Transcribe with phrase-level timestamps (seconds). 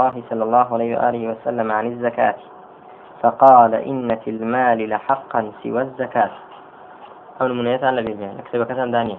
[0.00, 2.34] الله صلى الله عليه وآله وسلم عن الزكاة.
[3.22, 6.30] فقال إن في المال لحقا سوى الزكاة.
[7.40, 8.32] أو المنيات على بيبيع.
[8.32, 9.18] نكتب كذا دانية.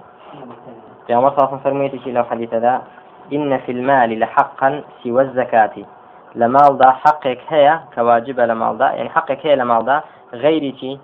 [1.06, 2.82] في عمر صلى فرميتي لو حديث ذا.
[3.32, 5.74] إن في المال لحقا سوى الزكاة.
[6.34, 10.02] لمال دا حقك هي كواجب لمال دا يعني حقك هي لمال دا
[10.32, 10.98] غيري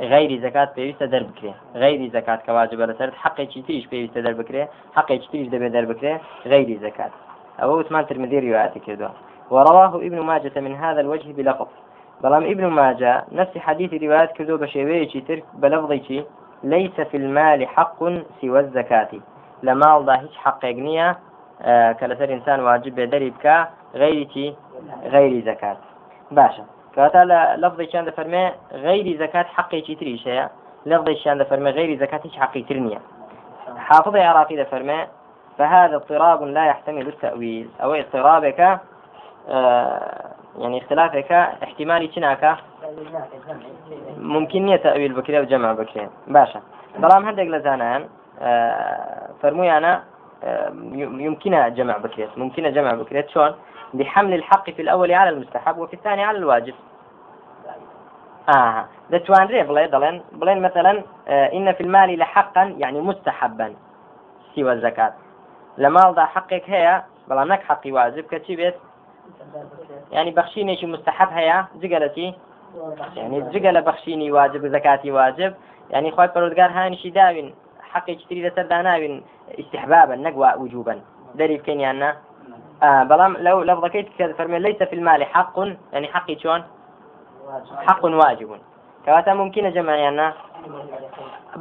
[0.00, 4.64] غير زكاة پێویستە دەربکرێ غير زكاة كواجب لەسەر حقێکی تریش پێویستە دەربکرێ
[4.96, 6.14] حقێکی تریش دەبێت دەربکرێ
[6.46, 7.10] غير زكاة.
[7.62, 9.12] أو عثمان ترمذي رواياتي كذا.
[9.50, 11.66] ورواه ابن ماجة من هذا الوجه بلفظ
[12.22, 16.24] بلام ابن ماجة نفس حديث روايات كذو بشيوية ترك بلفظي
[16.62, 18.04] ليس في المال حق
[18.40, 19.08] سوى الزكاة.
[19.62, 21.18] لما الله هيش حق يقنية
[21.62, 24.54] آه إنسان واجب دريبك غير
[25.04, 25.76] غير زكاة.
[26.30, 26.64] باشا.
[26.96, 27.24] كاتا
[27.58, 30.28] لفظي كان فرمي غير زكاة حقي تريش
[30.86, 33.00] لفظي كان فرمي غير زكاة حقي ترنية.
[33.76, 35.06] حافظ عراقي فرمي
[35.58, 37.70] فهذا اضطراب لا يحتمل التأويل.
[37.82, 38.80] أو اضطرابك
[39.48, 42.56] آه يعني اختلافك احتمالي تناك
[44.18, 46.08] ممكن تأويل بكري وجمع بكري.
[46.26, 46.60] باشا.
[46.98, 48.08] بلام هندق لزانان
[48.40, 50.02] آه فرموي أنا
[50.44, 53.54] آه يمكن جمع بكريت ممكن جمع بكريت شلون؟
[53.94, 56.74] بحمل الحق في الأول على المستحب وفي الثاني على الواجب.
[58.56, 58.84] آه.
[59.10, 63.74] دتوان بلين بلين بلين مثلا آه إن في المال لحقا يعني مستحبا.
[64.54, 65.12] سوى الزكاة.
[65.82, 66.94] لە ماڵدا حقێک هەیە
[67.28, 68.76] بەڵام نەک حەقی واجب کە چی بێت؟
[70.16, 72.28] ینی بەخشینێکی مستحب هەیە جگەلەتی؟
[73.24, 75.52] ینی جگە لە بەخشینی واجب زکاتی واجب.
[75.94, 77.48] ینی خۆی پەرۆزگار هانیشی داوین
[77.92, 79.14] حقێکی تری لەسەردا ناوین
[79.60, 80.98] استحبابن نەگوا وجوبن.
[81.38, 82.10] دەری بکەنیان نا
[83.10, 85.56] بەڵام لەو لەفظەکەیت کە فەرمێ لەیسە في المال حق
[85.94, 86.62] ینی حقی چۆن؟
[87.86, 88.50] حق واجب
[89.04, 90.28] کەواتە ممکنە جەمعیان نا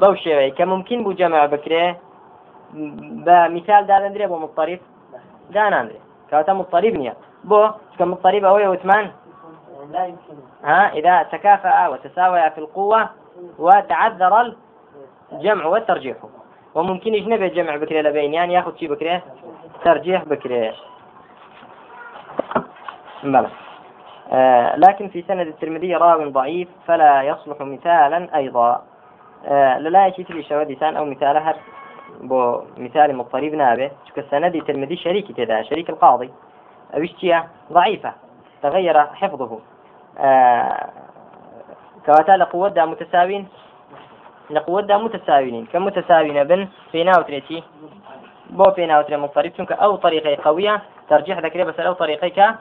[0.01, 1.83] بەو شێوەیە کە ممکن بوو جەمع بکرێ
[2.73, 4.79] بمثال دادندري بو مضطرب
[5.49, 9.11] داناندري كواتا مضطرب نيا بو كمضطرب أو وثمان
[9.91, 13.09] لا يمكن ها إذا تكافأ وتساوي في القوة
[13.59, 14.55] وتعذر
[15.31, 16.17] الجمع والترجيح
[16.75, 19.21] وممكن يجنب الجمع بكري لبين يعني ياخذ شيء بكري
[19.85, 20.73] ترجيح بكري
[23.23, 23.49] بلى
[24.31, 28.81] آه لكن في سند الترمذي راو ضعيف فلا يصلح مثالا أيضا.
[29.45, 31.05] آه لا يشي تبي شوديسان أو
[32.21, 36.31] بو مثال مضطرب نابه شو السند الترمذي شريك كذا شريك القاضي.
[36.93, 38.13] أو ضعيفة
[38.63, 39.59] تغير حفظه.
[40.17, 40.89] آه
[42.05, 43.47] كواتا لقوة متساوين
[44.49, 47.63] لقوة متساوين كمتساوين بن في ناوتريتي
[48.49, 52.55] بو في ناوتري مضطرب أو طريقة قوية ترجيح ذكري بس أو طريقة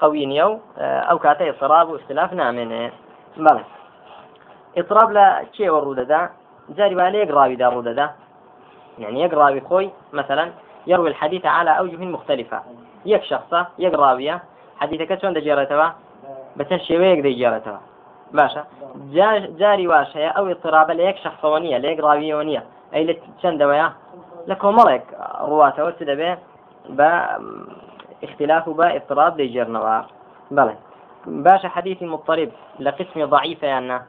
[0.00, 0.60] قوي نيو.
[0.78, 2.90] أو كاتا اضطراب واختلاف نامن
[3.36, 3.64] بلى
[4.78, 6.30] اضطراب لا شيء ورودة دا
[6.68, 8.10] جاري بالي يقراوي دا رودة دا
[8.98, 10.50] يعني يقراوي خوي مثلا
[10.86, 12.62] يروي الحديث على أوجه مختلفة.
[13.06, 14.42] يك شخصة يقراوية
[14.76, 15.94] حديثك شلون دا جارتها؟
[16.56, 17.80] بس الشيء يقدر جارتها.
[18.32, 18.64] باشا.
[19.58, 22.64] جاري واشية أو اضطراب ليك شخصونية ليك راويونية
[22.94, 23.92] أي لتشند ويا؟
[24.46, 25.04] لكم ملك
[25.40, 26.38] رواته وتدبه
[28.24, 30.02] اختلاف با اضطراب ليجرنوا
[30.50, 30.74] بلى.
[31.26, 32.48] باش حديث مضطرب
[32.80, 34.00] لقسم ضعيفة يعني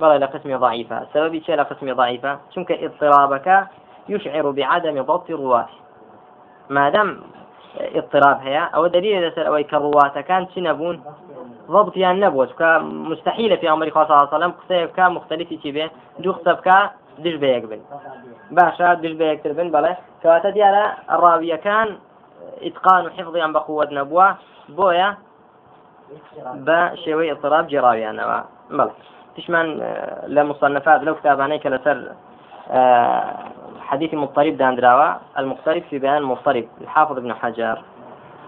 [0.00, 1.06] بلى لقسم ضعيفة.
[1.14, 3.66] سبب شيء لقسم ضعيفة؟ شنك اضطرابك
[4.08, 5.68] يشعر بعدم ضبط الرواة.
[6.70, 7.20] ما دام
[7.80, 11.02] اضطراب هي أو دليل يسأل أو كرواة كان شنبون
[11.70, 16.32] ضبط يعني نبوت مستحيلة في أمر صلى الله عليه وسلم قصيب كان مختلف تبه دو
[16.32, 16.58] قصب
[17.18, 17.80] دش بيقبل
[18.50, 19.96] باشا دش بيقتربن بلى.
[20.22, 21.98] كواتا ديالا الراوية كان
[22.62, 24.36] إتقان وحفظي عن بقوة نبوة
[24.68, 25.16] بويا
[26.54, 28.90] بشوي اضطراب جراوي أنا بلى.
[29.36, 32.12] تشمان آه، لمصنفات لو كتابانيك لسر
[32.70, 33.34] آه،
[33.90, 37.78] حديث مضطرب داندراوا المضطرب في بيان المضطرب الحافظ ابن حجر.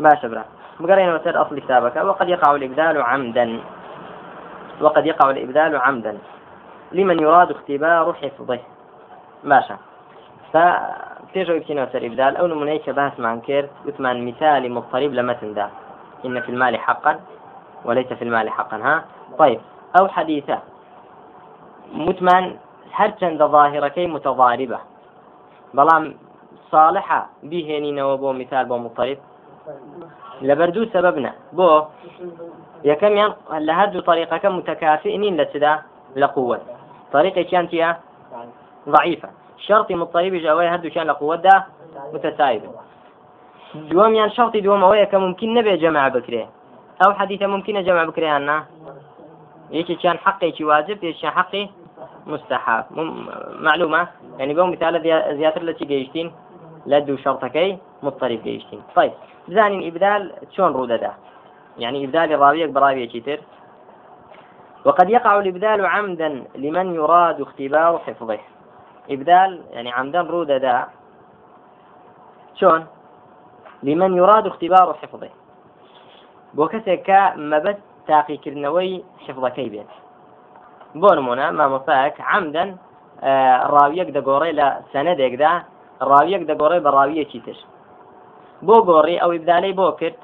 [0.00, 0.44] باشا برا
[0.80, 1.96] بقرينا مثل أصل كتابك.
[1.96, 3.60] وقد يقع الإبدال عمدا.
[4.80, 6.18] وقد يقع الإبدال عمدا.
[6.92, 8.60] لمن يراد اختبار حفظه.
[9.44, 9.76] باشا
[11.32, 15.66] پێشەوە بچینەوە سەر ئبدال ئەو نمونەی کە باسمان کرد وتمان مثال مضطرب لمتندا
[16.24, 17.12] إن في المال حقا
[17.84, 18.76] وليس في المال حقا.
[18.76, 19.04] ها؟
[19.38, 19.60] طيب.
[19.98, 20.58] أو حديثة.
[21.94, 22.44] متمان
[23.20, 24.78] چەندە ظاهرەکەی متضاربة.
[25.76, 26.04] بەڵام
[26.72, 27.20] صالحة
[27.50, 29.18] بهێنینەوە بۆ مثال بۆ مضطرب.
[30.42, 31.32] لبردو سببنا.
[31.52, 31.68] بو
[32.90, 33.30] یەکەمیان
[33.66, 35.72] لە هەردوو طريقەکە متكافئ نین لە چدا
[36.16, 36.58] لە قوة
[37.12, 37.96] طريقة كانت
[38.88, 39.28] ضعيفة.
[39.66, 41.64] شرطي مضطرب جاوي هدو كان لقوة دا
[42.12, 42.62] متسايب
[43.74, 46.48] دوام يعني شرطي دوام أويا كممكن نبي جمع بكري
[47.06, 48.64] أو حديثة ممكن جمع بكري أنا.
[49.70, 51.68] يشي كان حقي شي واجب يشي كان حقي
[52.30, 52.84] مستحب.
[53.60, 54.08] معلومة.
[54.38, 55.02] يعني بو مثال
[55.36, 56.32] زيادة التي جيشتين
[56.86, 59.12] لدو شرطكي مضطرب جيشتين طيب
[59.48, 61.12] بزانين إبدال شون رودة ده؟
[61.78, 63.40] يعني إبدال راويك براوية كتير
[64.84, 68.38] وقد يقع الإبدال عمدا لمن يراد اختبار حفظه.
[69.10, 70.88] إبدال يعني عمدا رودة ده
[72.54, 72.86] شون؟
[73.82, 75.28] لمن يراد اختبار حفظه.
[76.54, 79.86] بوكسك مبت تاقي كرنوي حفظكي بيت.
[80.94, 81.10] بۆ
[81.58, 82.76] ما مصاك عمدا
[83.22, 85.52] آه، ڕاویەک دەگۆڕێ لە سەنەدێکدا
[86.10, 87.58] ڕاویەک دەگۆڕێ بە ڕاویەکی تر.
[88.66, 90.18] بۆ گۆڕی ئەو ئبدالەی بۆ کرد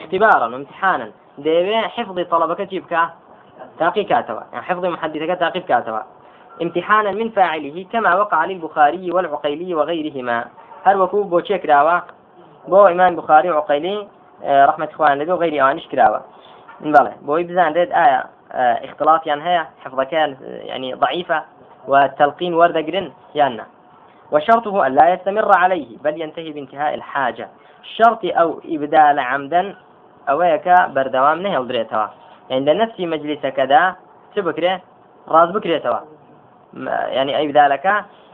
[0.00, 1.08] اختبارا وامتحانا
[1.44, 3.02] دەیەوێ حفظی طلبەکە چی بکە؟
[3.78, 5.98] تاقي كاتوا يعني حفظ محدثك تعقيب كاتوا
[6.62, 10.44] امتحانا من فاعله كما وقع للبخاري والعقيلي وغيرهما
[10.84, 12.00] هل وكوب بو تشيك راوا
[12.68, 14.08] بو إمام بخاري وعقيلي
[14.44, 16.18] رحمة إخوان لدو غير أوانش كراوا
[16.82, 17.12] بەڵێ.
[17.26, 18.20] بۆی بزانرێت ئایا
[18.86, 20.30] اختلافیان هەیە حفظەکان
[20.70, 21.42] يعني ضعيفة
[21.88, 23.66] والتلقين وەردەگرن یاننا
[24.32, 27.48] وشرطه أن لا يستمر عليه بل ينتهي بانتهاء الحاجة.
[27.96, 29.74] شرط أو إبدال عمدا
[30.28, 32.06] أويك بردوام نهل دريتوا
[32.50, 33.94] عند نفس مجلسك دا
[34.34, 34.80] تبكري
[35.28, 35.98] راز بكريتوا
[37.16, 37.86] يعني أي بدالك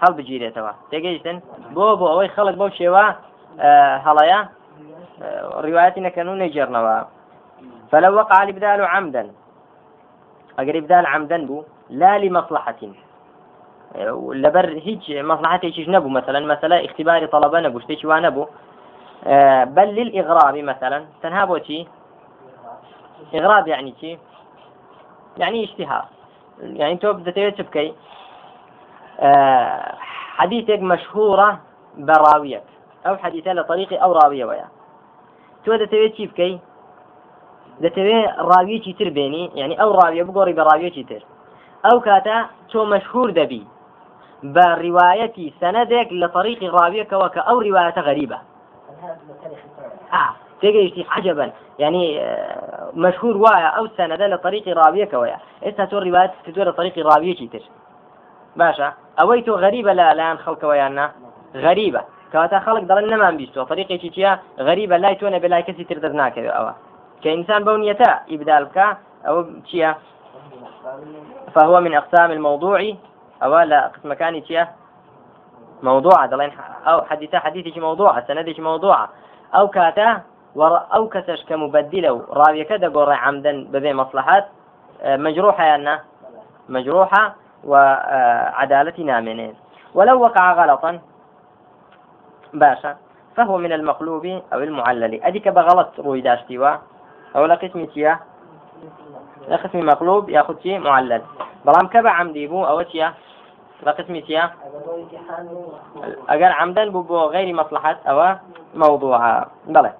[0.03, 1.41] هل بجيريتوا تيجيشتن
[1.71, 3.13] بو بو أوي خلق بو شيوا
[4.07, 4.49] هلايا
[5.65, 7.05] روايتنا كانوا نجرنوا
[7.91, 9.31] فلو وقع الإبدال عمدا
[10.59, 12.77] أقرب إبدال عمدا بو لا لمصلحة.
[14.33, 18.47] لبر هيج مصلحتي نبو مثلا مثلا اختبار طلبة نبو شتيش نبو.
[19.27, 21.87] آه بل للإغراب مثلا تنهابو شي
[23.35, 24.19] إغراب يعني شي
[25.37, 26.05] يعني اشتهار.
[26.61, 27.95] يعني انتو بدأت تبكي.
[29.21, 29.95] آه
[30.37, 31.59] حديثك مشهورة
[31.99, 32.63] براويك
[33.07, 34.69] أو حديثة لطريقي أو راوية ويا.
[35.65, 36.61] تو دەتەوێت بکەی
[37.83, 41.23] دەتەوێت ڕاویەکی تر بێنی یعنی ئەو ڕاویە بگۆڕی بە ڕاویەکی تر.
[41.87, 42.37] ئەو کاتە
[42.71, 43.63] تۆ مەشهور دەبی؟
[44.55, 48.39] بە ڕیواەتی سەنەدێک لە طریقی ڕاویەکەوە کە ئەو ڕیواەتە غەریبە.
[50.61, 51.51] تێگەیشتی حەجەبن
[51.83, 52.07] ینی
[53.05, 55.39] مەشهور وایە ئەو سەنەدە لە طریقی ڕاویەکەوەیە.
[55.65, 57.65] ئێستا تۆ ڕیوات کردووە لە طریقی ڕاویەکی تر.
[58.61, 58.89] باشە.
[59.19, 61.07] ئەوەی تۆ غەریبە لە لایەن خەڵکەوەیاننا
[61.65, 62.03] غەریبە.
[62.33, 64.33] کەواتە خەڵک دەڵێن نەمان بیستەوە طریقێکی چیە
[64.67, 66.73] غەریبە لای تۆ نەبێ لای کەسی تر دەستناکەوێت ئەوە.
[67.23, 68.87] کە ئینسان بەو نیەتە ئیبدال بکە
[71.55, 72.95] فهو من أقسام الموضوع
[73.43, 74.67] أو لا قسم كان چیە
[75.83, 76.53] موضوع دەڵێن
[76.87, 79.09] أو حديثة حديثي موضوع سندي موضوع.
[79.55, 80.23] أو كاتا
[80.95, 84.47] أو كسش كمبدلة راوية كذا قرر عمدا ببي مصلحات.
[85.05, 86.01] مجروحة يعني
[86.69, 87.35] مجروحة
[87.65, 89.55] وعدالتنا منين
[89.95, 90.99] ولو وقع غلطا
[92.55, 92.97] باشا.
[93.37, 95.23] فهو من المقلوب أو المعلل.
[95.23, 96.21] أديك بغلط روي
[97.29, 98.19] داشتي أو لا قسم تيا
[99.65, 101.23] قسم مقلوب ياخذ شيء معلل.
[101.65, 103.15] بلام كبا عمدي بو أو تيا
[103.83, 104.51] لا قسم تيا
[106.29, 108.37] أجر عمدا بو غير مصلحة أو
[108.75, 109.93] موضوع بلى.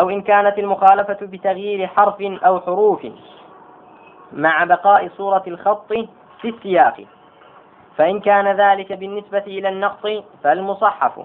[0.00, 3.06] أو إن كانت المخالفة بتغيير حرف أو حروف
[4.32, 5.92] مع بقاء صورة الخط
[6.40, 7.04] في السياق.
[7.96, 10.06] فإن كان ذلك بالنسبة إلى النقص
[10.42, 11.20] فالمصحف.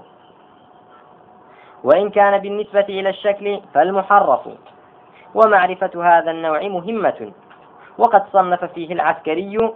[1.83, 4.47] وإن كان بالنسبة إلى الشكل فالمحرف.
[5.35, 7.31] ومعرفة هذا النوع مهمة.
[7.97, 9.71] وقد صنف فيه العسكري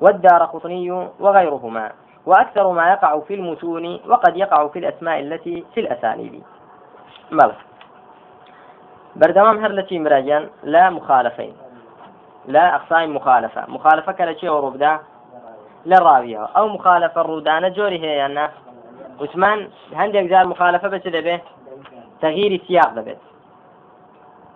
[0.00, 0.90] والدار قطني
[1.20, 1.92] وغيرهما.
[2.26, 6.42] وأكثر ما يقع في المتون وقد يقع في الأسماء التي في الأسانيد.
[7.30, 7.56] ماذا
[9.16, 11.52] بردمام هر لتي مراجان لا مخالفين.
[12.46, 13.64] لا أقسام مخالفة.
[13.68, 14.98] مخالفة كالتي وربدا
[15.86, 18.50] للراوية أو مخالفة الرودانة جوري هي يعني
[19.20, 21.40] وثمان هندێک جار مخالفة بس دەبێ
[22.22, 23.29] تغيير سياق دەبێت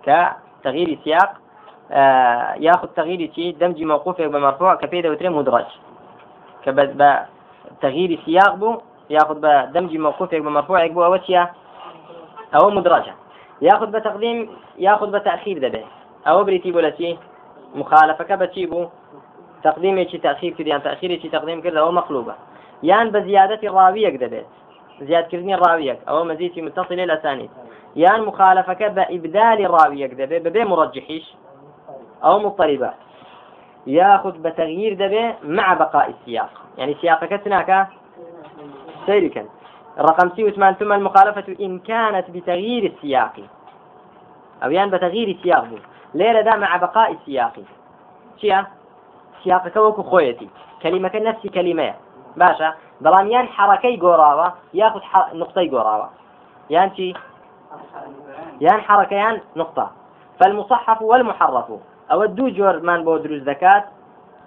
[0.05, 1.33] كتغيير سياق
[1.91, 5.65] آه ياخذ تغيير شيء دمج موقوف بمرفوع كبيدة وتري مدرج.
[6.65, 7.19] كبد
[7.81, 8.77] تغيير سياق بو
[9.09, 11.51] ياخذ بدمج موقوف بمرفوع يقبو أوشيا
[12.55, 13.13] أو مدرجة.
[13.61, 15.85] ياخذ بتقديم ياخذ بتأخير دبي.
[16.27, 17.17] أو بريتي ولا شيء
[17.75, 18.87] مخالفة كبتشيبو
[19.63, 22.35] تقديم شيء تأخير كده يعني تأخير شيء تقديم كده أو مقلوبة.
[22.83, 24.45] يان بزيادة الراوية دبيت
[25.01, 26.61] زيادة كردني الراوية أو مزيد في
[27.95, 31.35] يان مخالفك بإبدال الراوية دبي ببي مرجحيش
[32.23, 32.93] أو مضطربة
[33.87, 36.49] ياخذ بتغيير دبي مع بقاء السياق.
[36.77, 37.87] يعني سياقك تناك
[39.05, 39.45] سيركا
[39.99, 43.33] الرقم سي وثمان ثم المخالفة إن كانت بتغيير السياق.
[44.63, 45.67] أو يعني بتغيير السياق
[46.13, 47.53] ليلة دا مع بقاء السياق.
[48.41, 48.67] شيا؟
[49.43, 50.49] سياقك وكو خويتي.
[50.83, 51.93] كلمة نفس كلمة.
[52.37, 52.73] باشا.
[53.03, 55.03] بەڵام یان حرەکەی گۆڕاوە یاخود
[55.41, 56.07] نقطەی گۆڕاوە
[56.69, 57.15] یان چی
[58.61, 59.89] یان حرەکەیان نقطة.
[60.39, 61.65] فالمصحف والمحرف.
[62.11, 63.83] أو الدو جور من بو دروز ذكات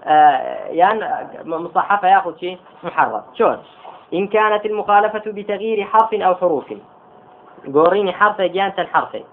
[0.04, 3.22] آه يان مصحف ياخذ شيء محرف.
[3.34, 3.58] شون؟
[4.14, 6.74] إن كانت المخالفة بتغيير حرف أو حروف.
[7.74, 9.24] قوريني حرف جانتا حرفي.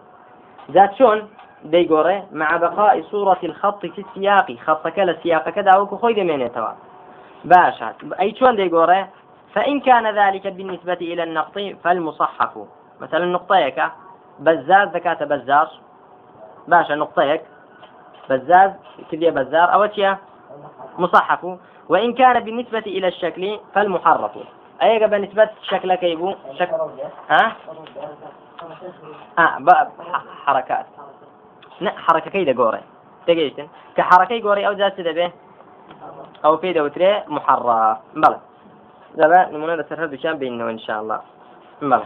[0.72, 1.30] ذات شون؟
[1.64, 2.24] دي قوري.
[2.32, 4.56] مع بقاء صورة الخط في السياق.
[4.66, 6.72] خط كلا سياق كذا وكو خوي من يتوا
[7.46, 7.94] باشا.
[8.20, 9.06] أي شون دي قوري؟
[9.54, 12.58] فإن كان ذلك بالنسبة إلى النقط فالمصحف.
[13.00, 13.84] مثلا نقطيك
[14.40, 15.68] بزاز ذكاة بزاز.
[16.68, 17.42] باشا نقطيك.
[18.30, 18.72] بزاز
[19.12, 19.88] كذي بزار أو
[20.98, 21.58] مصحف.
[21.90, 24.32] وإن كان بالنسبة إلى الشكل فالمحرف.
[24.82, 26.76] أي بالنسبة شكل كيبو شكل
[27.30, 27.56] ها؟
[29.40, 29.58] آه
[30.46, 30.86] حركات.
[31.98, 32.82] حركة كيدا قوري.
[33.28, 35.32] تجيشتن كحركة قوري أو ذات به
[36.46, 37.98] أو في دوتري محرف.
[38.14, 38.40] بلى.
[39.16, 41.22] دابا نمونا نسرها بشان بينه إن شاء الله.
[41.82, 42.06] بلى.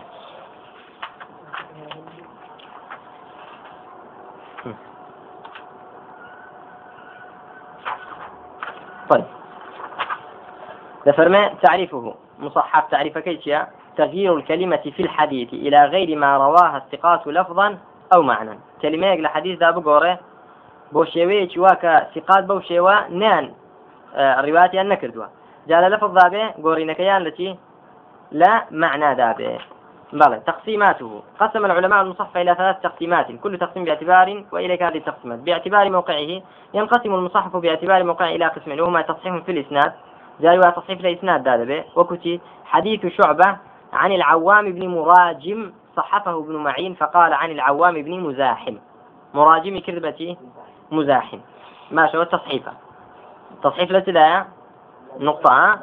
[9.10, 9.26] طيب.
[11.06, 12.16] لفرما تعريفه.
[12.40, 13.58] مصحف تعريف كيف
[13.98, 17.78] تغيير الكلمة في الحديث إلى غير ما رواها الثقات لفظا
[18.16, 20.20] أو معنى كلمة لحديث ذا بقوره
[20.92, 23.54] واكا ثقات بوشيوا نان.
[24.16, 25.26] آه الروايات أن نكردوا
[25.68, 27.58] جال لفظ ذابه قوري نكيان التي
[28.32, 29.60] لا معنى ذابه
[30.14, 31.24] بلى تقسيماته.
[31.40, 35.40] قسم العلماء المصحف إلى ثلاث تقسيمات كل تقسيم باعتبار وإليك هذه التقسيمات.
[35.40, 36.42] باعتبار موقعه
[36.74, 39.94] ينقسم المصحف باعتبار موقعه إلى قسمين وهما تصحيح في الإسناد.
[40.42, 43.58] جاي تصحيح الإسناد هذا وكتي حديث شعبة
[43.94, 48.76] عن العوام بن مراجم صحفه ابن معين فقال عن العوام بن مزاحم.
[49.34, 50.38] مراجم كذبتي
[50.92, 51.40] مزاحم.
[51.92, 52.72] ماشي والتصحيفة
[53.64, 54.46] تصحيف لسلايا
[55.20, 55.80] نقطة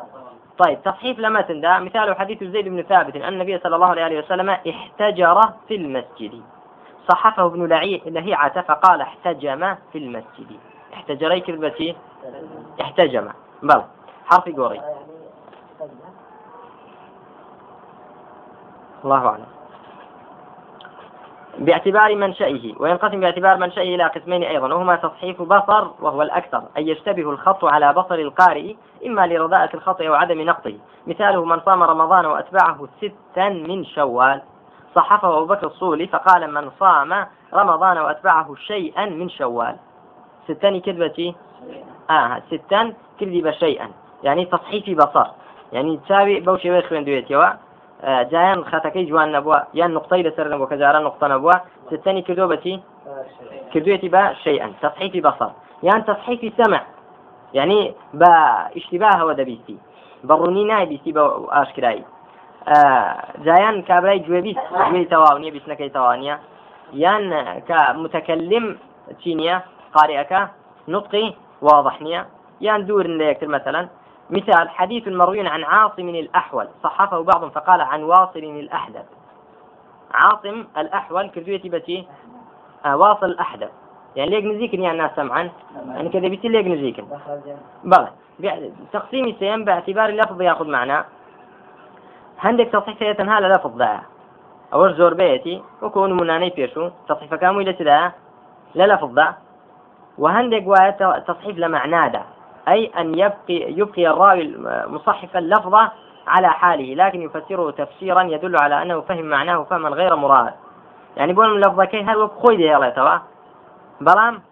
[0.59, 4.51] طيب تصحيف لمتن ده مثال حديث زيد بن ثابت أن النبي صلى الله عليه وسلم
[4.51, 6.43] احتجر في المسجد.
[7.09, 7.67] صحفه ابن
[8.07, 10.59] لهيعة فقال احتجم في المسجد.
[10.95, 11.97] احتجري كذبتي
[12.81, 13.29] احتجم.
[13.63, 13.83] بل
[14.27, 14.81] حرف قوري.
[19.05, 19.56] الله أعلم.
[21.59, 27.31] باعتبار منشئه وينقسم باعتبار منشئه إلى قسمين أيضا وهما تصحيف بصر وهو الأكثر أي يشتبه
[27.31, 28.75] الخط على بصر القارئ
[29.07, 30.75] إما لرضاءة الخط أو عدم نقطه.
[31.07, 34.43] مثاله من صام رمضان وأتبعه ستا من شوال.
[34.95, 39.77] صحفه أبو بكر الصولي فقال من صام رمضان وأتبعه شيئا من شوال.
[40.49, 41.35] ستان كذبتي
[42.11, 43.89] آه ستا كذب شيئا
[44.23, 45.27] يعني تصحيف بصر.
[45.73, 47.57] يعني تساوي بوشي ويخوين دويتي
[48.03, 51.57] جایان خەتەکەی جوان نەبووە یان نقطەی لەسەر نەبووە کە جاران نقطە نەبووە
[51.91, 52.75] ستەنی کردو بەچی؟
[53.73, 55.51] کردوێتی بە شيئا تصحيفی بصر
[55.83, 56.83] یان تصحيفی سمع
[57.55, 58.33] يعني بە
[58.79, 59.77] اشتباهەوە دەبیستی
[60.29, 61.23] بەڕوونی نایبیستی بە
[61.55, 62.05] ئاشکرایی.
[63.47, 66.37] جایان کابرای گوێبیست گوێی تەواو نییە بیستنەکەی تەوانە
[67.05, 67.25] یان
[67.69, 68.67] کە متەکلم
[69.21, 69.57] چی نییە
[69.95, 70.43] قارئەکە
[70.89, 71.27] نطقی
[71.63, 72.23] واضح نییە.
[72.61, 73.83] یان دوور لە یەکتر مثلا
[74.31, 79.05] مثال حديث مروي عن عاصم الأحول صحفه بعض فقال عن واصل الأحدث
[80.15, 82.09] عاصم الأحول كردويتي بتي؟
[82.87, 83.71] آه واصل الأحدث
[84.17, 85.51] يعني ليك نزيكن يعني الناس سمعا؟
[85.89, 87.07] يعني كذا بيتي ليك نزيكن.
[87.85, 88.09] بلى.
[88.93, 91.05] تقسيم السيم باعتبار اللفظ يأخذ معنى.
[92.39, 94.01] هندك تصحيح سيتنها لفظ ذا.
[94.73, 98.13] أو زور بيتي وكون مناني بيشو تصحيح كامو إلى
[98.75, 99.35] لا لفظ ذا.
[100.19, 100.65] وهندك
[101.27, 102.36] تصحيح لمعنى ده
[102.69, 104.55] أي أن يبقي يبقي الراوي
[104.87, 105.75] مصحف اللفظ
[106.27, 110.55] على حاله لكن يفسره تفسيرا يدل على أنه فهم معناه فهما غير مراد.
[111.17, 113.19] يعني بقول اللفظ كي هل وقت خوي دي الله توا
[114.01, 114.43] بلام؟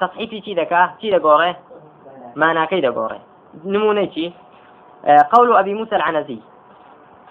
[0.00, 1.56] تصحيفي شي دكا؟ شي دقوري
[2.36, 3.20] ما كي دقوري
[3.64, 4.32] نموني شي
[5.04, 6.38] آه، قول أبي موسى العنزي.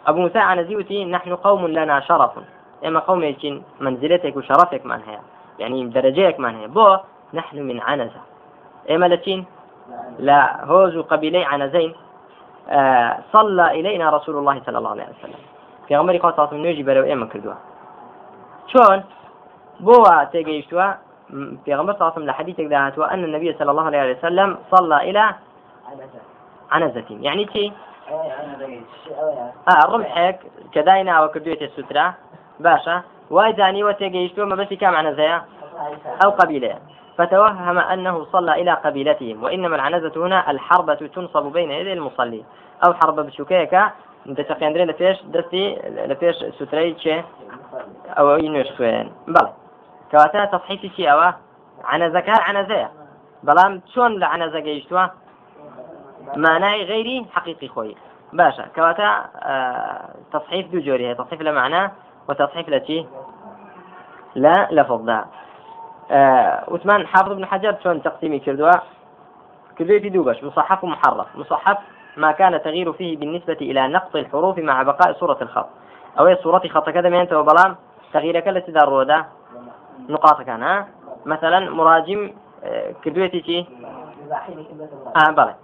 [0.07, 2.31] أبو موسى العنزي نحن قوم لنا شرف.
[2.85, 3.35] إما قوم
[3.79, 5.19] منزلتك وشرفك من هي
[5.59, 6.97] يعني درجتك من هي بو
[7.33, 8.32] نحن من عنزة.
[8.91, 9.45] إما لتين
[10.19, 11.95] لا هوز قبيلي عنزين.
[12.69, 15.39] آه صلى إلينا رسول الله صلى الله عليه وسلم.
[15.87, 17.53] في غمري قوة صلى الله عليه وسلم إما كردوا.
[18.67, 19.03] شون؟
[19.79, 20.93] بوا تيجيشتوا.
[21.65, 25.35] في غمر صلى الله عليه وسلم أن النبي صلى الله عليه وسلم صلى إلى
[26.71, 27.05] عنزة.
[27.09, 27.73] يعني تي
[29.69, 30.39] آه رمحك
[30.71, 32.13] كداينا أو كردوية السترة.
[32.59, 33.01] باشا.
[33.29, 35.41] وايداني وتيجيشتوا ما بس كام عنزة
[36.25, 36.79] أو قبيلة.
[37.17, 42.43] فتوهم أنه صلى إلى قبيلتهم وإنما العنزة هنا الحربة تنصب بين يدي المصلي.
[42.85, 43.91] أو حربة بشوكيكا
[44.27, 47.23] أنت تقيندرين لفيش دستي لفيش ستري
[48.07, 49.47] أو ينوش خوين؟ بل
[50.11, 51.31] كواتا تصحيفي شي أوا؟
[51.83, 52.89] عنزة عنزة.
[53.43, 55.07] بلام شون لعنزة جيشتوا؟
[56.35, 57.95] معناي غيري حقيقي خوي.
[58.33, 61.91] باشا كواتا آه تصحيف دو جوري تصحيف لمعنى
[62.29, 63.07] وتصحيف لتي
[64.35, 65.25] لا ده آه
[66.67, 68.71] وثمان حافظ ابن حجر شلون تقسيمي كردوا.
[69.77, 71.35] كردويتي دوبش مصحف ومحرف.
[71.35, 71.77] مصحف
[72.17, 75.69] ما كان تغيير فيه بالنسبة إلى نقص الحروف مع بقاء صورة الخط.
[76.19, 77.75] أو صورة خط كذا من أنت وبلام
[78.13, 79.25] تغيير كلا تدار رودا.
[80.09, 80.87] نقاط كان ها؟
[81.25, 82.31] مثلا مراجم
[82.63, 83.65] آه، كدويتي شي؟
[85.27, 85.55] آه بلى.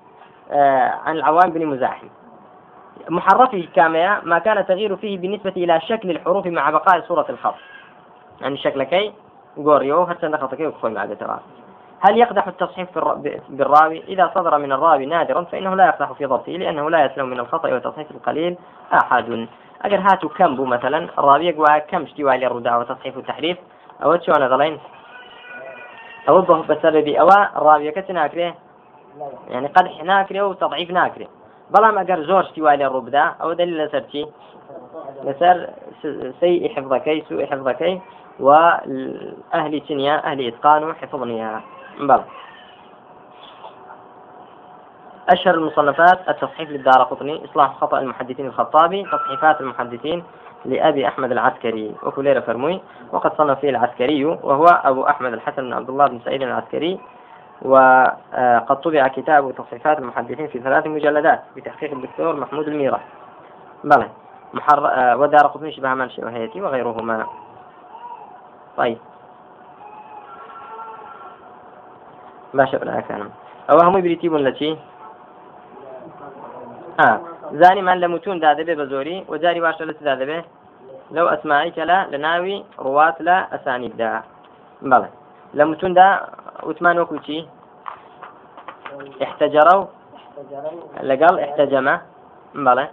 [0.51, 2.07] آه عن العوام بن مزاحم.
[3.09, 7.55] محرفه كامية ما كان تغيير فيه بالنسبة إلى شكل الحروف مع بقاء صورة الخط.
[8.41, 9.13] يعني شكل كي؟
[9.57, 11.39] غوريو حتى خطكي وكفوي مع ترى
[11.99, 12.99] هل يقدح التصحيف
[13.49, 17.39] بالراوي؟ إذا صدر من الراوي نادرا فإنه لا يقدح في ضبطه لأنه لا يسلم من
[17.39, 18.57] الخطأ والتصحيف القليل
[18.93, 19.47] أحد.
[19.81, 23.57] أجر هاتوا كم مثلا الراوي يقوى كم اشتوى للرداء وتصحيف التحريف
[24.03, 24.79] أو شو أنا غلين
[26.29, 28.53] أو بسبب أو الراوي كتناكره
[29.49, 31.27] يعني قدح ناكره وتضعيف ناكره
[31.71, 34.25] زۆر شتیوای لێ ڕووبدا ئەوە دلیل لەسەر چی
[35.25, 35.55] لەسەر
[36.39, 38.01] سيء حفظەکەی سوء حفظەکەی
[38.39, 38.50] و
[39.53, 41.51] ئەهلی چنیە ئەهلی ئتقان و حفظ نیە
[42.10, 42.22] بەڵ
[45.29, 50.24] أشهر المصنفات التصحيف للدار قطني إصلاح خطأ المحدثين الخطابي تصحيفات المحدثين
[50.65, 52.81] لأبي أحمد العسكري وكلير فرموي
[53.12, 57.00] وقد صنف فيه العسكري وهو أبو أحمد الحسن بن عبد الله بن سعيد العسكري
[57.62, 63.00] وقد طبع كتاب تصحيفات المحدثين في ثلاث مجلدات بتحقيق الدكتور محمود الميرة.
[63.84, 64.10] بلى
[64.53, 64.79] محر...
[65.19, 67.25] ودار قطني شبه من شبهيتي وغيرهما.
[68.77, 68.97] طيب.
[72.57, 73.31] باشە براکانم
[73.69, 74.69] ئەوە هەمووی بریتی بوون لە چی
[76.99, 77.11] ها
[77.61, 80.45] زانیمان لە متوندا دەبێت بە زۆری وەجاری باشە لەدا دەبێت
[81.15, 84.11] لەو ئەسمایی کەلا لە ناوی ڕوات لە ئەسانیدا
[84.91, 85.09] بەڵێ
[85.57, 86.07] لە متوندا
[86.67, 87.38] وتمان وەکو چی
[89.25, 89.83] احتەجەرە و
[91.09, 91.95] لەگەڵ احتەجەمە
[92.65, 92.85] بەڵێ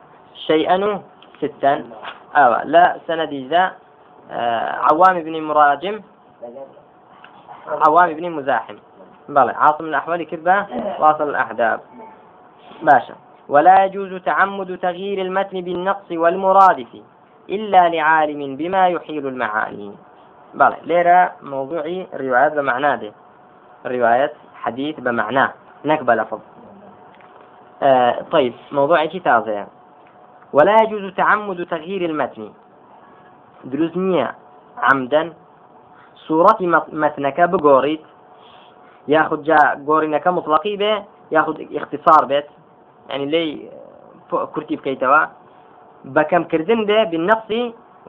[0.46, 0.92] شەیئەن و
[1.40, 1.78] ستەن
[2.36, 3.64] ئاوە لە سەنەدیدا
[4.90, 6.00] عوام بن مراجم.
[7.86, 8.76] عوام بن مزاحم.
[9.28, 10.66] بلى عاصم الأحوال كذبة
[10.98, 11.80] واصل الأحداب.
[12.82, 13.14] باشا.
[13.48, 16.96] ولا يجوز تعمد تغيير المتن بالنقص والمرادف
[17.48, 19.92] إلا لعالم بما يحيل المعاني.
[20.54, 23.12] بلى ليرة موضوعي الروايات بمعناه ده.
[23.86, 25.52] رواية حديث بمعناه
[25.84, 26.40] نكبة لفظ.
[27.82, 29.66] آه طيب موضوع كتابة
[30.52, 32.52] ولا يجوز تعمد تغيير المتن
[33.66, 34.34] دروزنية
[34.78, 35.32] عمدا
[36.16, 36.58] صورة
[36.92, 38.02] متنك بقوريت
[39.08, 42.46] ياخذ جاء قورينك مطلقي به ياخذ اختصار بيت
[43.08, 43.70] يعني لي
[44.30, 45.26] كرتي بكيتوا
[46.04, 47.50] بكم كردن به بالنقص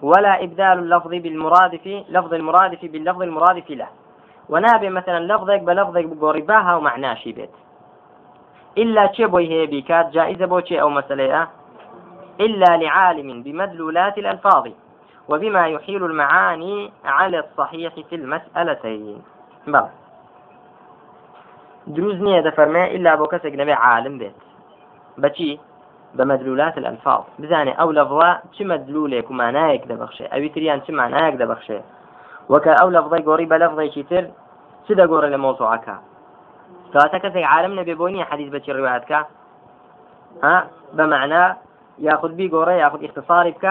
[0.02, 3.88] ولا إبدال اللفظ بالمرادف لفظ المرادف باللفظ المرادف له.
[4.50, 7.50] ونابي مثلا لفظك بلفظك بقرباها ومعناه شي بيت
[8.78, 11.48] إلا شي بوي هي بيكات جائزة بوشي أو مسألة
[12.39, 14.67] إلا لعالم بمدلولات الألفاظ.
[15.29, 19.21] وبما يحيل المعاني على الصحيح في المسألتين.
[19.67, 19.87] بل.
[21.87, 24.35] دروز نية دفرما إلا كسك نبي عالم بيت.
[25.17, 25.59] بشي
[26.13, 27.23] بمدلولات الألفاظ.
[27.39, 31.79] بزاني أو لفظة شي مدلولك ومعناك دبخشي أو تريان شي معناك دبخشي
[32.51, 34.23] وەکە ئەو لەفظی گۆڕی بە لەفظێکی تر
[34.85, 35.39] چ دەگۆڕە لە
[37.23, 39.19] کەسێک عالم بۆ نییە حەدیث بەچی ڕواتکە
[40.43, 40.55] ها؟
[40.97, 41.43] بمعنى
[42.07, 43.65] ياخذ بي قورة ياخذ اختصاري بك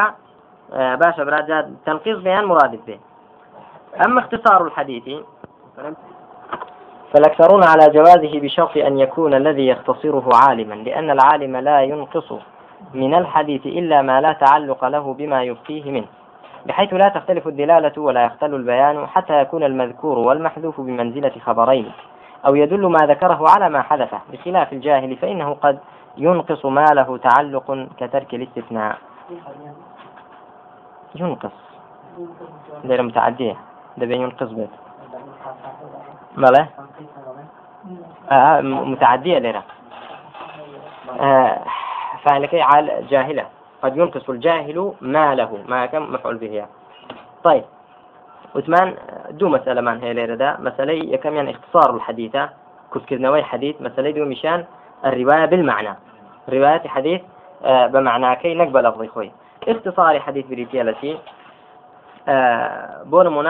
[0.72, 2.98] باشا براد تنقيص بيان مرادف به.
[4.06, 5.04] أما اختصار الحديث
[7.12, 12.32] فالأكثرون على جوازه بشرط أن يكون الذي يختصره عالما لأن العالم لا ينقص
[12.94, 16.06] من الحديث إلا ما لا تعلق له بما يبقيه منه
[16.66, 21.92] بحيث لا تختلف الدلالة ولا يختل البيان حتى يكون المذكور والمحذوف بمنزلة خبرين
[22.46, 25.78] أو يدل ما ذكره على ما حدث بخلاف الجاهل فإنه قد
[26.16, 28.98] ينقص ما له تعلق كترك الاستثناء.
[31.20, 31.50] ينقص
[32.84, 33.56] دير متعدية.
[33.96, 34.70] دبي ينقص بيت.
[36.36, 36.68] ماله
[38.30, 39.64] آه متعدية ليرة
[41.20, 41.62] آه
[42.24, 43.46] فعلك عال جاهلة.
[43.82, 45.58] قد ينقص الجاهل ماله.
[45.68, 46.66] ما كم مفعول به.
[47.44, 47.64] طيب.
[48.54, 48.94] وثمان
[49.30, 52.48] دو مسألة من هي ليرة ده مسألة يكم يعني اختصار الحديثة
[52.94, 53.82] كذكرنوي حديث.
[53.82, 54.64] مسألة دو مشان
[55.04, 55.94] الرواية بالمعنى.
[56.48, 57.22] رواية حديث
[57.64, 59.32] آه، بمعنى كي نقبل لفظي خوي.
[59.68, 61.18] اختصار حديث بريتيالتي
[62.28, 63.46] آه، بون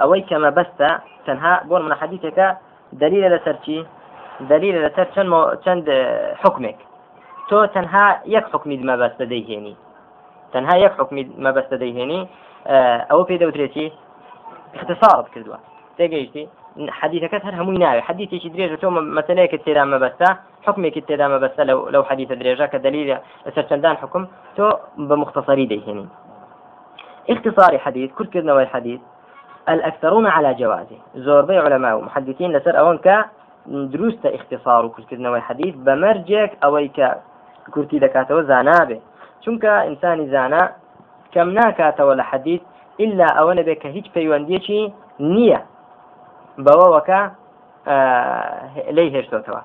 [0.00, 0.80] أوي كما بست
[1.26, 2.56] تنها بون منا حديثك
[2.92, 3.86] دليل لسرتي
[4.40, 5.06] دليل لسر
[5.64, 5.90] چند
[6.44, 6.76] حكمك.
[7.48, 9.74] تۆ تەنها یەک حکمی مەبەست دەیهێنی
[10.52, 12.20] تەنها یەک حکمی مەبەست دەیهێنی
[13.10, 13.86] ئەوە پێ دەوترێتی
[14.78, 15.58] اختصارت کردووە
[15.98, 16.44] تێگەیشتی
[17.00, 18.88] حديثەکەت هەر هەمووی ناوێ حديثێکی درێژە تۆ
[19.18, 20.30] مەسلەیەکە تێدا مەبەستا
[20.66, 24.22] حکمێکی تێدا مەبەستە لەو لەو حديثە درێژە کە دلیلە لەسەر چەندان حکم
[24.56, 24.66] تۆ
[25.08, 26.06] بە مختصری دەیهێنی
[27.32, 29.00] اختصار حديث کورتکردنەوەی حديث.
[29.68, 30.98] الأكثرون على جوازه.
[31.14, 33.24] زۆربەی علماء ومحدثين لەسەر ئەوەن کە
[33.66, 35.74] دروستە اختصار کورتکردنەوەی حديث.
[35.86, 36.98] بە مەرجێک ئەویش
[37.72, 38.98] کورتی دەکاتەوە زانابێ
[39.44, 40.62] چونکە ئینسانی زانا
[41.34, 42.62] کەم ناکاتەوە لە حەدیث
[43.04, 44.82] إلا ئەوە نەبێت کە هیچ پەیوەندیەکی
[45.34, 45.60] نییە
[46.64, 47.20] بەوەوەکە
[48.96, 49.60] لی هێشتۆتەوە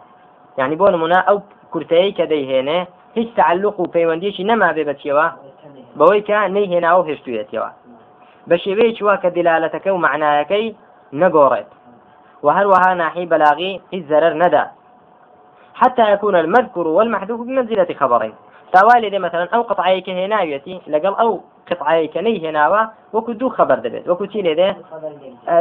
[0.60, 1.38] یعنی بۆ نمونە ئەو
[1.74, 2.80] کورتەیە کە دەیهێنێ
[3.18, 5.28] هیچ تعلق و پەیوەندیەکی نەما بێ بەچیەوە
[5.98, 7.70] بەوەی کە نەیهێناوە هێشتوێتەوە
[8.50, 10.76] بە شێوەیەکی وا کە دلالەتەکە و معنایەکەی
[11.22, 11.70] نەگۆڕێت
[12.46, 14.66] وهروها ناحي بلاغي الزرر ندى
[15.82, 18.34] حتى يكون المذكور والمحذوف بمنزلة خبرين
[18.74, 22.82] تاوالي دي مثلا أو قطعيك هناويتي لقل أو قطعيك ني هناوا
[23.14, 24.76] وكو دو خبر دبت وكو تي لده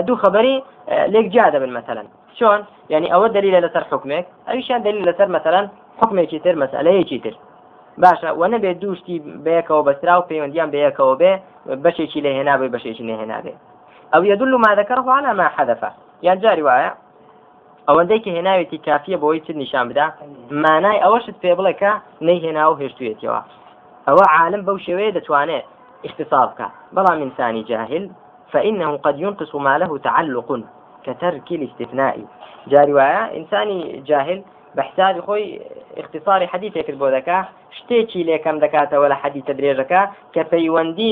[0.01, 2.05] دو خبري ليك جادة مثلا.
[2.35, 5.69] شلون؟ يعني أو دليل لسر حكمك أي شان دليل لسر مثلا
[6.03, 7.35] حكمك تر مسألة تر
[8.03, 11.33] باشە و نەبێت دووشتی بەیەکەوە بەسرا و پەیوەندیان بەیەکەوە بێ
[11.85, 13.55] بەشێکی لێ هێنابێ بەشێکی نێ هێنابێ
[14.13, 15.83] ئەو يدل ما ذكره على ما حذف
[16.27, 16.91] یان جاری وایە
[17.89, 20.07] ئەوەندەی کە هێناوێتی کافیە بۆی چ نیشان بدا
[20.63, 21.93] مانای ئەوەشت پێ بڵێ کە
[22.27, 23.41] نەیهێنا و هێشتوێتەوە
[24.09, 25.67] ئەوە عالم بەو شێوەیە دەتوانێت
[26.07, 26.69] اختصاص بکە.
[26.97, 28.05] بەڵام ئینسانی جاهل
[28.53, 30.49] فإنه قد ينقص ما له تعلق
[31.07, 32.17] كترك الاستثناء.
[32.73, 34.41] جاري وایە ئینسانی جاهل
[34.77, 35.45] بەحسابی خۆی
[36.03, 37.39] اختصاری حەدیثێکرد بۆ دەکا
[37.79, 40.03] شتێکی لێکەم دەکاتەوە لە حەدیثە درێژەکە
[40.35, 41.11] کە پەیوەندی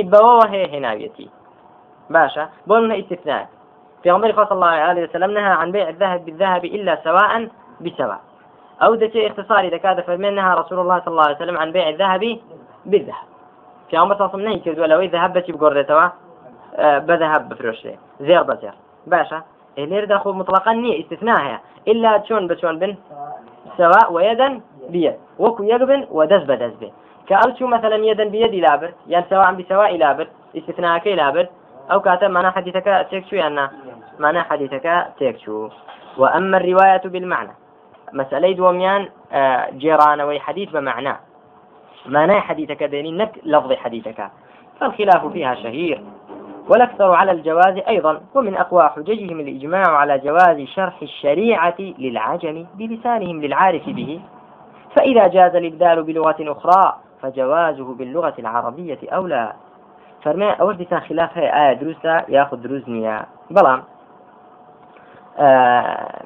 [2.14, 3.44] باشە بۆ منە استثناء
[4.06, 7.48] في عمر صلى الله عليه وسلم نهى عن بيع الذهب بالذهب إلا سواء
[7.80, 8.20] بسواء.
[8.82, 12.38] أو دتي اختصاري دكاد فمن نهى رسول الله صلى الله عليه وسلم عن بيع الذهب
[12.86, 13.26] بالذهب.
[13.90, 16.08] في عمر صلى الله عليه وسلم لو ذهب بتي بقرتوا
[16.98, 18.72] بذهب بفروشه زير بزير.
[19.06, 19.42] باشا.
[19.78, 21.60] لير داخل مطلقا نية استثناءها.
[21.88, 22.96] إلا تشون بتشون بن؟
[23.76, 25.16] سواء ويدا بيد.
[25.38, 26.92] وكو يقبن ودز بدز به
[27.28, 31.46] كألشو مثلا يدا بيد لابر يعني سواء بسواء لابر استثناء كي لابر
[31.92, 33.70] أو كاتب معنى حديثك تكشو يعني
[34.18, 35.68] معنى حديثك تكشو.
[36.18, 37.52] وأما الرواية بالمعنى
[38.12, 39.08] مسألة
[39.70, 41.16] جيران وي حديث بمعنى.
[42.06, 44.30] معنى حديثك ديني نك لفظ حديثك.
[44.80, 46.02] فالخلاف فيها شهير.
[46.68, 53.88] والأكثر على الجواز أيضا ومن أقوى حججهم الإجماع على جواز شرح الشريعة للعجم بلسانهم للعارف
[53.88, 54.20] به.
[54.96, 59.52] فإذا جاز الإبدال بلغة أخرى فجوازه باللغة العربية أولى.
[60.26, 63.82] فرما أول ديسان خلاف هي آية دروسة ياخذ دروس نيا بلام
[65.38, 66.22] آه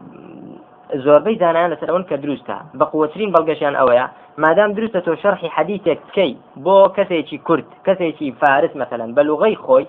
[0.95, 2.57] زۆربەی زانیان لەسەر ئەوەن کە دروستە.
[2.79, 4.07] بە قوترین بەڵگەشیان ئەوەیە
[4.39, 6.33] مادام دروستە تۆ شەرحی حەدیثێک بکەی
[6.65, 9.87] بۆ کەسێکی کورد کەسێکی فارس مثلەن بە لوغەی خۆی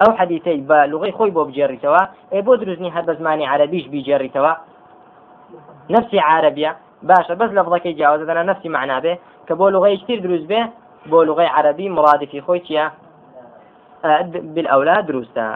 [0.00, 4.52] ئەو حەدیثەی بە لغەی خۆی بۆ بجێڕیتەوە ئێ بۆ دروستنی هەر بە زمانی عربیش بیجێڕیتەوە؟
[5.94, 6.72] نفسی عربیە.
[7.08, 9.14] باشە بەس لەفظەکەی جیاوازە دەنا نفسی معنابێ
[9.46, 10.62] کە بۆ لغەی تر دروست بێ
[11.10, 12.86] بۆ لغەی عربی مرادفی خۆی چییە؟
[14.54, 15.46] بالأولى دروستە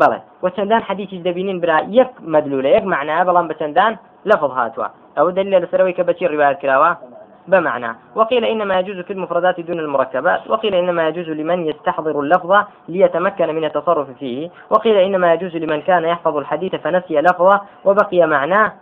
[0.00, 3.92] بەڵێ وچەندان حەدیثی دەبینین برا یەک مەدلولە یەک معناە بەڵام بەچەندان
[4.30, 6.26] لفظ هاتووە ئەو دلیل لەسەرەوەی کە بەچی
[7.48, 7.90] بمعنى.
[8.14, 10.40] وقيل إنما يجوز في المفردات دون المركبات.
[10.50, 12.52] وقيل إنما يجوز لمن يستحضر اللفظ
[12.88, 14.50] ليتمكن من التصرف فيه.
[14.70, 18.72] وقيل إنما يجوز لمن كان يحفظ الحديث فنسي لفظه وبقي معناه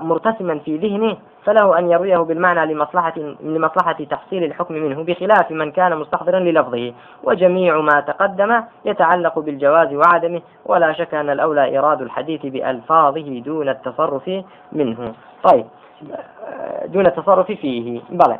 [0.00, 5.96] مرتسما في ذهنه فله أن يرويه بالمعنى لمصلحة لمصلحة تحصيل الحكم منه بخلاف من كان
[5.96, 6.92] مستحضرا للفظه.
[7.24, 14.30] وجميع ما تقدم يتعلق بالجواز وعدمه ولا شك أن الأولى إيراد الحديث بألفاظه دون التصرف
[14.72, 15.14] منه.
[15.42, 15.66] طيب
[16.84, 18.00] دون التصرف فيه.
[18.10, 18.38] بلى.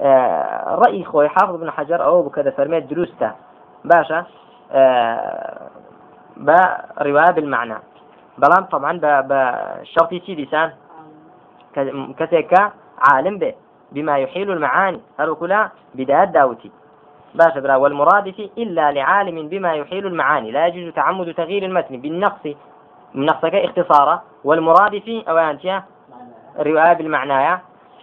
[0.00, 3.30] آه، رأي خوي حافظ بن حجر أو بكذا فرميت دروسته.
[3.84, 4.24] باشا.
[4.72, 5.60] آه،
[6.36, 7.74] برواية بالمعنى.
[8.38, 10.72] بلان طبعا بشرطي سي لسان.
[12.18, 13.54] كسيكا عالم به
[13.92, 15.00] بما يحيل المعاني.
[15.20, 16.70] هل كلا بداية داوتي.
[17.34, 20.50] باشا برا والمرادف إلا لعالم بما يحيل المعاني.
[20.50, 22.46] لا يجوز تعمد تغيير المتن بالنقص
[23.14, 24.22] من نقصك اختصارا.
[24.44, 25.82] والمرادف أو أنت
[26.58, 27.60] رواية بالمعنايا.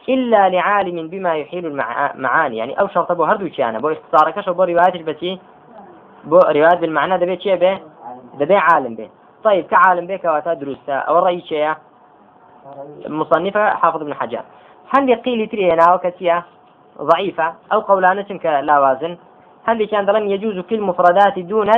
[0.10, 4.63] إلا لعالم بما يحيل المعاني يعني أو شرط بو هردو كان بو اختصارك شو؟ بو
[4.63, 5.39] رواية بتي؟
[6.24, 7.80] بو رواية بالمعنى ده بيت به؟
[8.39, 9.10] ده عالم به.
[9.43, 11.73] طيب كعالم به كواتا دروستا أو الرأي شيء
[13.08, 14.43] مصنفة حافظ ابن حجر.
[14.89, 16.43] هل قيل تري هنا وكتيا
[17.01, 17.54] ضعيفة.
[17.73, 19.17] أو قولان تنك لا وازن.
[19.65, 21.69] هل كان ظلم يجوز في المفردات دون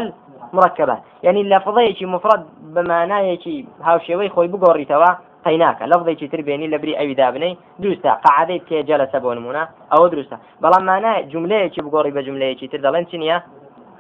[0.54, 3.40] المركبات يعني اللفظية مفرد بمعنى
[3.82, 8.64] هاو شوي خوي بقوري توا قەیناکە لەفظێکی تر بێنی لە بری ئەوی دابنەی دروستە قعدەی
[8.68, 13.14] تێجە لە سەبۆ نمونە ئەوە دروستە بەڵام مانە جملەیەکی بگۆڕی بە جملەیەکی تر دەڵێن چ
[13.22, 13.38] نییە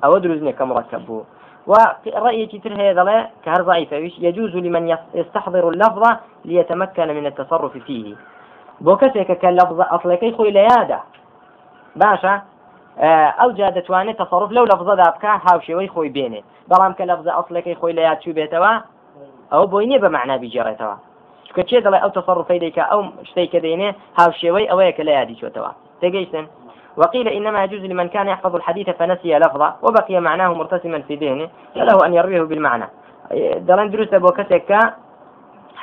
[0.04, 0.18] ئەوە
[1.68, 6.04] کە ورأيك تر هذا كهر ضعيف يجوز لمن يستحضر اللفظ
[6.46, 8.16] ليتمكن من التصرف فيه.
[8.82, 11.00] بوكسك كاللفظ أصلكي خوي ليادة.
[11.96, 12.42] باشا
[13.40, 17.94] ئەو جا دەتوانێت تصرف لەو لەفزەدا بکە هاوشێوەی خۆی بێنێ بەڵام کە لەفزە ئەسلەکەی خۆی
[17.98, 18.74] لە یاد چوو بێتەوە
[19.52, 20.98] ئەو بۆی نییە بە معنا بیجێڕێتەوە
[21.48, 25.40] چکە چێ دەڵێ ئەو تەصرفەی دەیکا ئەو شتەی کە دەینێ هاوشێوەی ئەوەیە کە لە یادی
[25.42, 25.72] چۆتەوە
[26.02, 26.46] تێگەیشتن
[26.98, 32.06] وقيل إنما يجوز لمن كان يحفظ الحديث فنسي لفظه وبقي معناه مرتسما في ذهنه فله
[32.06, 32.88] أن يرويه بالمعنى.
[33.68, 34.82] دەڵێن دروستە بۆ کەسێک کە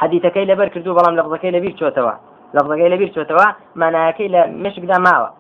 [0.01, 2.14] حەدیتەکەی لەبەر کردو بەڵام لەفظەکەی لەبیر چۆتەوە
[2.55, 3.46] لەفظەکەی لەبیر چۆتەوە
[3.81, 5.31] مانایەکەی لە مشکدا ماوە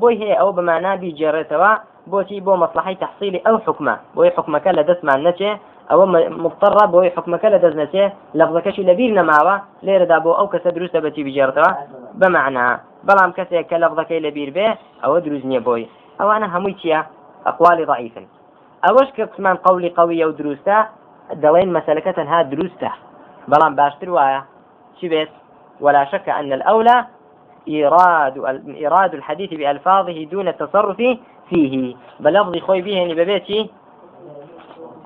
[0.00, 1.72] بۆی هەیە ئەو بەمانا بیجێڕێتەوە
[2.10, 5.50] بۆچی بۆ مەسلحی تحصیلی ئەو حکمە بۆی حکمەکە لە دەستمان نەچێ
[5.90, 6.04] ئەوە
[6.44, 8.04] مضطرە بۆی حکمەکە لە دەست نەچێ
[8.38, 9.54] لەفظەکەشی لەبیر نەماوە
[9.86, 11.70] لێرەدا بۆ ئەو کەسە دروستە بەچی بجێڕتەوە
[12.20, 12.66] بەمعنا
[13.08, 14.68] بەڵام کەسێک کە لەفظەکەی لەبیر بێ
[15.02, 15.88] ئەوە دروست نییە بۆی
[16.20, 17.00] ئەوانە هەمووی چییە
[17.46, 18.26] ئەقوالی ضعیفن
[18.84, 20.76] ئەوەش کە قسمان قولی قوی و دروستە
[21.42, 22.90] دەڵێن مەسلەکە تەنها دروستە
[23.50, 24.40] بەڵام باشتر وایە
[25.80, 27.04] ولا شك أن الأولى
[27.68, 30.96] إيراد إيراد الحديث بألفاظه دون التصرف
[31.50, 31.94] فيه.
[32.20, 33.70] بلفظ خوي به يعني ببيتي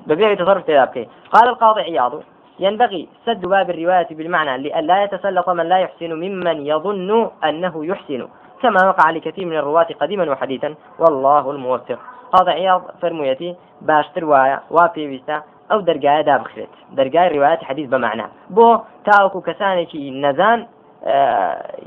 [0.09, 2.13] ببيع تصرف تذابكي قال القاضي عياض
[2.59, 8.27] ينبغي سد باب الرواية بالمعنى لئلا يتسلط من لا يحسن ممن يظن أنه يحسن.
[8.61, 10.75] كما وقع لكثير من الرواة قديما وحديثا.
[10.99, 11.99] والله الموفق
[12.31, 15.41] قاضي عياض فرمويتي باشتر وايا وافي بيستا
[15.71, 18.67] ئەو دەرگایە دابخرێت دەرگای ڕواەت حەدیث بەمانە بۆ
[19.07, 20.59] تاوەکو کەسانێکی نەزان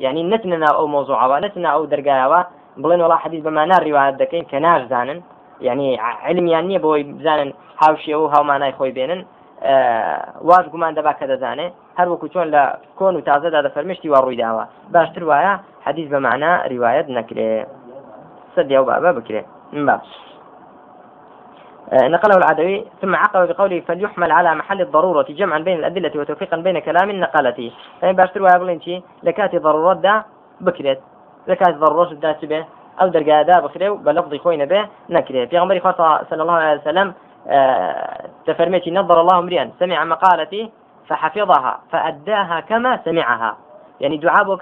[0.04, 2.40] ینی نتنە ئەو مۆزوعەوە نتنە ئەو دەرگایەوە
[2.82, 5.18] بڵێن وڵا حەدیث بەمانە ڕواەت دەکەین کە ناشزانن
[5.68, 5.86] یعنی
[6.26, 7.50] علمیان نییە بۆی بزانن
[7.82, 9.22] هاوشێ و هاومانای خۆی بێنن.
[10.48, 11.66] واش گومان دەبا کە دەزانێ
[11.98, 12.62] هەروەکو چۆن لە
[12.98, 15.54] کۆن و تازەدا دەفەرمشتی وا ڕوویداوە باشتر وایە
[15.86, 17.50] حەدیث بەمانە ڕواەت نەکرێ.
[18.54, 19.42] سەدیا و بابە بکرێ.
[19.88, 20.08] باش.
[21.92, 27.10] نقله العدوي ثم عقب بقوله فليحمل على محل الضرورة جمعا بين الأدلة وتوفيقا بين كلام
[27.10, 27.72] نقلته
[28.02, 30.22] يعني باشتر وها بلين لكاتي ضرورات دا
[30.60, 31.00] بكريت
[31.48, 32.64] لكاتي ضرورات دا تبه
[33.00, 35.92] أو درجة دا بخير بلفظ خوينا به نكره في غمر
[36.30, 37.14] صلى الله عليه وسلم
[37.48, 40.70] آه تفرميتي نظر الله امرئا سمع مقالتي
[41.08, 43.56] فحفظها فأداها كما سمعها.
[44.00, 44.56] يعني دعاء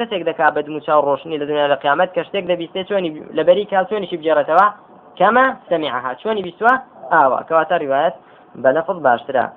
[0.51, 4.67] بە دموچاو ڕۆشنی لە دنیا لە قیامەت کە شتێک دەبیستێ چۆنی لەبەری کال چۆنیشی بجێڕێتەوە
[5.19, 6.15] كما سمعها.
[6.23, 6.79] شوني بيسوا
[7.13, 8.15] آوى كواتا روايات
[8.55, 9.49] بلفظ باشترا.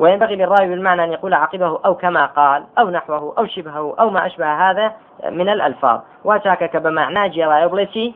[0.00, 4.26] وينبغي للراوي بالمعنى أن يقول عقبه أو كما قال أو نحوه أو شبهه أو ما
[4.26, 4.92] أشبه هذا
[5.30, 6.00] من الألفاظ.
[6.24, 8.14] واتاكك بمعنى جرى بلتي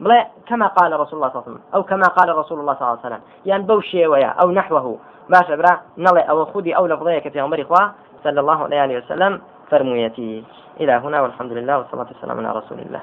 [0.00, 1.60] بلا كما قال رسول الله صلى الله عليه وسلم.
[1.74, 3.20] أو كما قال رسول الله صلى الله عليه وسلم.
[3.46, 4.98] يعني بوشي ويا أو نحوه.
[5.28, 7.92] باش برا نلي أو خذي أو لفظيك في عمر إخوة.
[8.24, 9.40] صلى الله عليه وسلم.
[9.70, 10.44] فرميتي
[10.80, 13.00] إلى هنا والحمد لله والصلاة والسلام على رسول الله.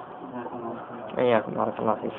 [1.17, 1.51] إياكم.
[1.51, 2.11] بارك الله فيك.